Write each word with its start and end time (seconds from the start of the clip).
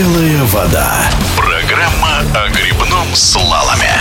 Белая 0.00 0.42
вода. 0.44 1.10
Программа 1.36 2.20
о 2.34 2.48
грибном 2.48 3.14
слаломе. 3.14 3.92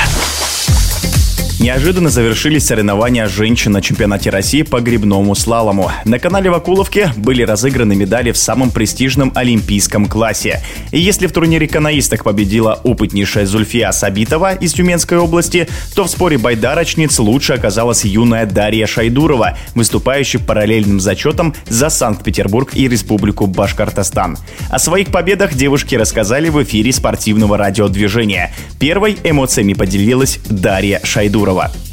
Неожиданно 1.69 2.09
завершились 2.09 2.65
соревнования 2.65 3.27
женщин 3.27 3.73
на 3.73 3.83
чемпионате 3.83 4.31
России 4.31 4.63
по 4.63 4.81
грибному 4.81 5.35
слалому. 5.35 5.91
На 6.03 6.17
канале 6.17 6.49
Вакуловки 6.49 7.11
были 7.15 7.43
разыграны 7.43 7.95
медали 7.95 8.31
в 8.31 8.37
самом 8.37 8.71
престижном 8.71 9.31
олимпийском 9.35 10.07
классе. 10.07 10.63
И 10.89 10.99
если 10.99 11.27
в 11.27 11.31
турнире 11.31 11.67
канаисток 11.67 12.23
победила 12.23 12.79
опытнейшая 12.83 13.45
Зульфия 13.45 13.91
Сабитова 13.91 14.55
из 14.55 14.73
Тюменской 14.73 15.19
области, 15.19 15.67
то 15.93 16.05
в 16.05 16.09
споре 16.09 16.39
байдарочниц 16.39 17.19
лучше 17.19 17.53
оказалась 17.53 18.03
юная 18.03 18.47
Дарья 18.47 18.87
Шайдурова, 18.87 19.55
выступающая 19.75 20.39
параллельным 20.39 20.99
зачетом 20.99 21.53
за 21.67 21.89
Санкт-Петербург 21.89 22.71
и 22.73 22.87
Республику 22.87 23.45
Башкортостан. 23.45 24.39
О 24.71 24.79
своих 24.79 25.09
победах 25.09 25.53
девушки 25.53 25.93
рассказали 25.93 26.49
в 26.49 26.63
эфире 26.63 26.91
спортивного 26.91 27.57
радиодвижения. 27.57 28.51
Первой 28.79 29.17
эмоциями 29.23 29.73
поделилась 29.73 30.39
Дарья 30.49 30.99
Шайдурова. 31.03 31.58
Курова. 31.59 31.88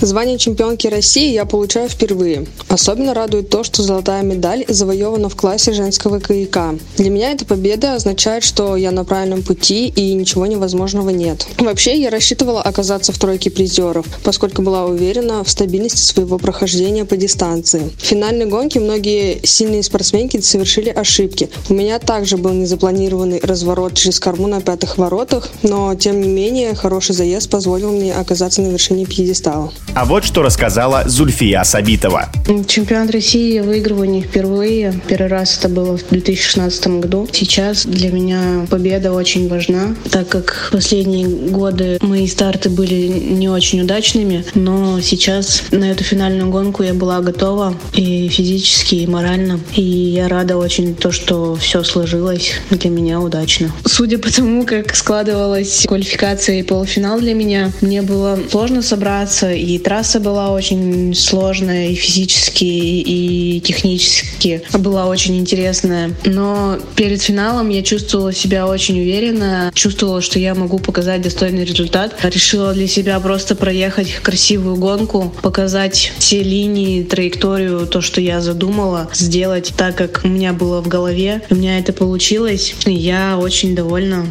Звание 0.00 0.36
чемпионки 0.36 0.86
России 0.86 1.32
я 1.32 1.46
получаю 1.46 1.88
впервые. 1.88 2.46
Особенно 2.68 3.14
радует 3.14 3.48
то, 3.48 3.64
что 3.64 3.82
золотая 3.82 4.22
медаль 4.22 4.66
завоевана 4.68 5.30
в 5.30 5.36
классе 5.36 5.72
женского 5.72 6.20
каяка. 6.20 6.74
Для 6.98 7.08
меня 7.08 7.32
эта 7.32 7.46
победа 7.46 7.94
означает, 7.94 8.44
что 8.44 8.76
я 8.76 8.90
на 8.90 9.04
правильном 9.04 9.42
пути 9.42 9.88
и 9.88 10.12
ничего 10.12 10.44
невозможного 10.44 11.08
нет. 11.08 11.46
Вообще, 11.58 11.98
я 11.98 12.10
рассчитывала 12.10 12.60
оказаться 12.60 13.12
в 13.12 13.18
тройке 13.18 13.50
призеров, 13.50 14.04
поскольку 14.22 14.60
была 14.60 14.84
уверена 14.84 15.42
в 15.42 15.50
стабильности 15.50 16.02
своего 16.02 16.36
прохождения 16.36 17.06
по 17.06 17.16
дистанции. 17.16 17.90
В 17.96 18.02
финальной 18.02 18.44
гонке 18.44 18.80
многие 18.80 19.40
сильные 19.44 19.82
спортсменки 19.82 20.38
совершили 20.40 20.90
ошибки. 20.90 21.48
У 21.70 21.74
меня 21.74 21.98
также 21.98 22.36
был 22.36 22.52
незапланированный 22.52 23.40
разворот 23.42 23.94
через 23.94 24.20
корму 24.20 24.46
на 24.46 24.60
пятых 24.60 24.98
воротах, 24.98 25.48
но 25.62 25.94
тем 25.94 26.20
не 26.20 26.28
менее 26.28 26.74
хороший 26.74 27.14
заезд 27.14 27.48
позволил 27.48 27.92
мне 27.92 28.12
оказаться 28.14 28.60
на 28.60 28.68
вершине 28.68 29.06
пьедестала. 29.06 29.72
А 29.96 30.04
вот 30.04 30.26
что 30.26 30.42
рассказала 30.42 31.04
Зульфия 31.06 31.64
Сабитова. 31.64 32.28
Чемпионат 32.68 33.12
России 33.12 33.54
я 33.54 33.62
выигрываю 33.62 34.10
не 34.10 34.20
впервые. 34.20 34.92
Первый 35.08 35.28
раз 35.28 35.56
это 35.56 35.70
было 35.70 35.96
в 35.96 36.06
2016 36.10 36.86
году. 37.00 37.26
Сейчас 37.32 37.86
для 37.86 38.12
меня 38.12 38.66
победа 38.68 39.14
очень 39.14 39.48
важна, 39.48 39.96
так 40.10 40.28
как 40.28 40.68
последние 40.70 41.26
годы 41.26 41.96
мои 42.02 42.28
старты 42.28 42.68
были 42.68 43.06
не 43.06 43.48
очень 43.48 43.80
удачными, 43.80 44.44
но 44.54 45.00
сейчас 45.00 45.62
на 45.70 45.90
эту 45.90 46.04
финальную 46.04 46.50
гонку 46.50 46.82
я 46.82 46.92
была 46.92 47.20
готова 47.20 47.74
и 47.94 48.28
физически, 48.28 48.96
и 48.96 49.06
морально. 49.06 49.60
И 49.76 49.80
я 49.80 50.28
рада 50.28 50.58
очень 50.58 50.94
то, 50.94 51.10
что 51.10 51.56
все 51.56 51.82
сложилось 51.82 52.52
для 52.68 52.90
меня 52.90 53.18
удачно. 53.18 53.72
Судя 53.86 54.18
по 54.18 54.30
тому, 54.30 54.66
как 54.66 54.94
складывалась 54.94 55.86
квалификация 55.88 56.60
и 56.60 56.62
полуфинал 56.62 57.18
для 57.18 57.32
меня, 57.32 57.72
мне 57.80 58.02
было 58.02 58.38
сложно 58.50 58.82
собраться 58.82 59.50
и 59.50 59.78
трасса 59.86 60.18
была 60.18 60.50
очень 60.50 61.14
сложная 61.14 61.90
и 61.90 61.94
физически, 61.94 62.64
и 62.64 63.60
технически 63.60 64.60
была 64.72 65.06
очень 65.06 65.36
интересная. 65.36 66.10
Но 66.24 66.76
перед 66.96 67.22
финалом 67.22 67.68
я 67.68 67.84
чувствовала 67.84 68.32
себя 68.32 68.66
очень 68.66 68.98
уверенно, 68.98 69.70
чувствовала, 69.74 70.20
что 70.22 70.40
я 70.40 70.56
могу 70.56 70.80
показать 70.80 71.22
достойный 71.22 71.64
результат. 71.64 72.16
Решила 72.24 72.74
для 72.74 72.88
себя 72.88 73.20
просто 73.20 73.54
проехать 73.54 74.12
красивую 74.14 74.74
гонку, 74.74 75.32
показать 75.40 76.12
все 76.18 76.42
линии, 76.42 77.04
траекторию, 77.04 77.86
то, 77.86 78.00
что 78.00 78.20
я 78.20 78.40
задумала, 78.40 79.08
сделать 79.14 79.72
так, 79.76 79.94
как 79.94 80.22
у 80.24 80.28
меня 80.28 80.52
было 80.52 80.82
в 80.82 80.88
голове. 80.88 81.42
У 81.48 81.54
меня 81.54 81.78
это 81.78 81.92
получилось, 81.92 82.74
я 82.86 83.38
очень 83.38 83.76
довольна. 83.76 84.26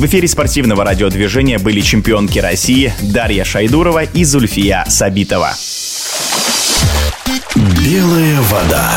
В 0.00 0.06
эфире 0.06 0.26
спортивного 0.28 0.82
радиодвижения 0.82 1.58
были 1.58 1.82
чемпионки 1.82 2.38
России 2.38 2.90
Дарья 3.02 3.44
Шайдурова 3.44 4.04
и 4.04 4.24
Зульфия 4.24 4.82
Сабитова. 4.88 5.52
Белая 7.54 8.40
вода. 8.40 8.90